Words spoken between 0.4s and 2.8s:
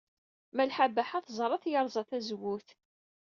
Malḥa Baḥa teẓra-t yerẓa tazewwut.